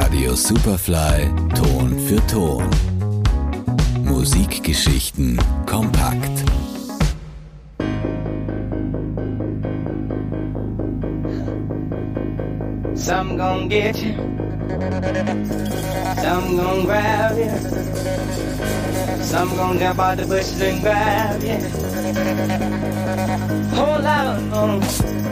[0.00, 2.68] Radio Superfly Ton für Ton.
[4.02, 6.44] Musikgeschichten kompakt.
[12.94, 14.14] Some gon' get you.
[16.16, 17.50] Some gon' grab you.
[19.22, 21.58] Some gon' jump out the bushes and grab you.
[23.76, 25.23] Hold on.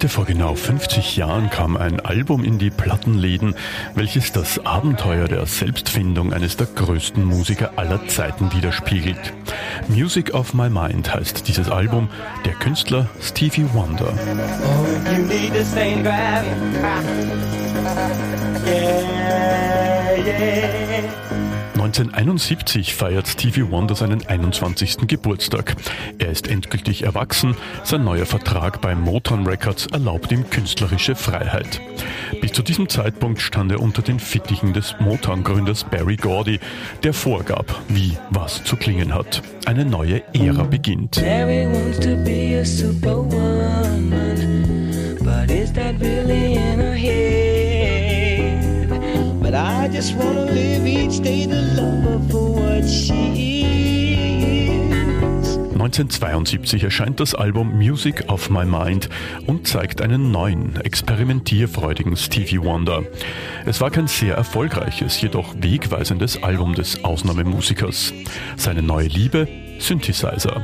[0.00, 3.54] Heute vor genau 50 Jahren kam ein Album in die Plattenläden,
[3.94, 9.34] welches das Abenteuer der Selbstfindung eines der größten Musiker aller Zeiten widerspiegelt.
[9.88, 12.08] Music of My Mind heißt dieses Album,
[12.46, 14.14] der Künstler Stevie Wonder.
[14.64, 14.86] Oh,
[21.90, 25.08] 1971 feiert Stevie Wonder seinen 21.
[25.08, 25.74] Geburtstag.
[26.20, 31.80] Er ist endgültig erwachsen, sein neuer Vertrag bei Motown Records erlaubt ihm künstlerische Freiheit.
[32.40, 36.60] Bis zu diesem Zeitpunkt stand er unter den Fittichen des Motown-Gründers Barry Gordy,
[37.02, 39.42] der vorgab, wie was zu klingen hat.
[39.66, 41.20] Eine neue Ära beginnt.
[41.20, 44.38] Mary wants to be a superwoman,
[45.18, 47.39] but is that really in her head?
[49.60, 53.40] I just wanna live each day to love her for what she is.
[55.74, 59.10] 1972 erscheint das Album Music of My Mind
[59.46, 63.02] und zeigt einen neuen, experimentierfreudigen Stevie Wonder.
[63.66, 68.14] Es war kein sehr erfolgreiches, jedoch wegweisendes Album des Ausnahmemusikers.
[68.56, 69.46] Seine neue Liebe
[69.80, 70.62] Synthesizer.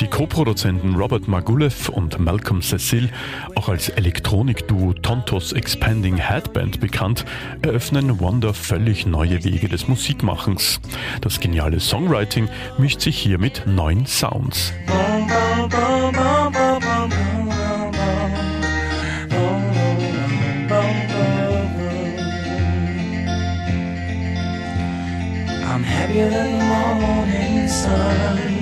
[0.00, 3.10] Die Co-Produzenten Robert Margulev und Malcolm Cecil,
[3.56, 7.24] auch als Elektronikduo Tontos Expanding Headband bekannt,
[7.62, 10.80] eröffnen Wonder völlig neue Wege des Musikmachens.
[11.20, 14.72] Das geniale Songwriting mischt sich hier mit neuen Sounds.
[14.86, 15.26] Boom,
[15.68, 16.52] boom, boom,
[25.72, 28.61] I'm happier than the morning sun.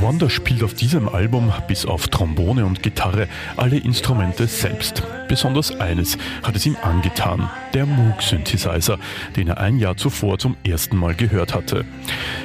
[0.00, 3.26] Wonder spielt auf diesem Album bis auf Trombone und Gitarre
[3.56, 5.02] alle Instrumente selbst.
[5.28, 8.98] Besonders eines hat es ihm angetan, der Moog Synthesizer,
[9.36, 11.84] den er ein Jahr zuvor zum ersten Mal gehört hatte.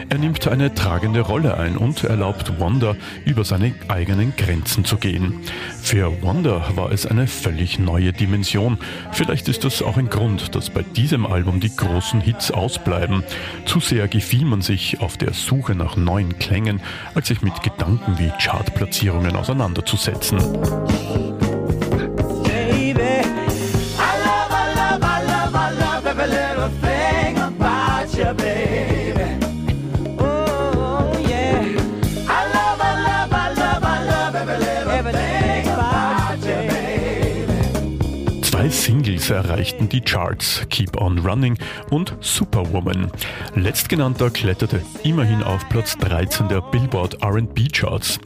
[0.09, 5.39] Er nimmt eine tragende Rolle ein und erlaubt Wonder über seine eigenen Grenzen zu gehen.
[5.81, 8.77] Für Wonder war es eine völlig neue Dimension.
[9.11, 13.23] Vielleicht ist das auch ein Grund, dass bei diesem Album die großen Hits ausbleiben.
[13.65, 16.81] Zu sehr gefiel man sich auf der Suche nach neuen Klängen,
[17.15, 21.32] als sich mit Gedanken wie Chartplatzierungen auseinanderzusetzen.
[38.83, 41.57] Singles erreichten die Charts, Keep On Running
[41.89, 43.09] und Superwoman.
[43.55, 48.19] Letztgenannter kletterte immerhin auf Platz 13 der Billboard RB Charts.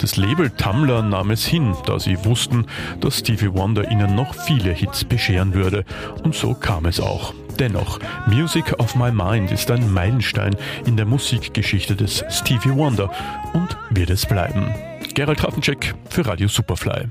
[0.00, 2.66] Das Label Tumblr nahm es hin, da sie wussten,
[3.00, 5.84] dass Stevie Wonder ihnen noch viele Hits bescheren würde.
[6.22, 7.34] Und so kam es auch.
[7.58, 7.98] Dennoch,
[8.28, 10.54] Music of My Mind ist ein Meilenstein
[10.86, 13.10] in der Musikgeschichte des Stevie Wonder
[13.52, 14.72] und wird es bleiben.
[15.12, 17.08] Gerald Hafencheck für Radio Superfly.